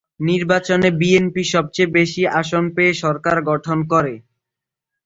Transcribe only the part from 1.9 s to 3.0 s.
বেশি আসন পেয়ে